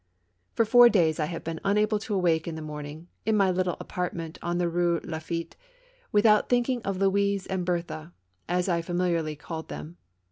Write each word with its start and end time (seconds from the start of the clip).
For 0.55 0.65
four 0.65 0.89
days 0.89 1.19
I 1.19 1.25
have 1.25 1.43
been 1.43 1.59
unable 1.63 1.99
to 1.99 2.15
awake 2.15 2.47
in 2.47 2.55
the 2.55 2.63
morning, 2.63 3.07
in 3.23 3.37
my 3.37 3.51
little 3.51 3.77
apartment 3.79 4.39
on 4.41 4.57
the 4.57 4.65
Eue 4.65 4.99
Laffitte, 5.03 5.55
without 6.11 6.49
thinking 6.49 6.81
of 6.81 6.97
Louise 6.97 7.45
and 7.45 7.63
Berthe, 7.63 8.09
as 8.49 8.67
I 8.67 8.81
familiarly 8.81 9.35
called 9.35 9.67
them. 9.69 9.97